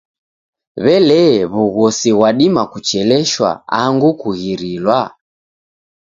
[0.83, 3.49] W'elee, w'ughosi ghwadima kucheleshwa
[3.81, 4.99] angu kughirilwa?